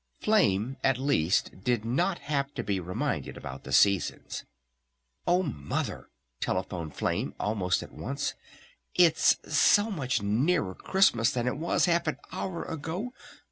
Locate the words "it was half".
11.45-12.07